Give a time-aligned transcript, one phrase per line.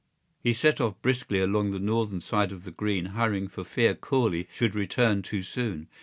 [0.41, 4.47] He set off briskly along the northern side of the Green hurrying for fear Corley
[4.51, 5.89] should return too soon.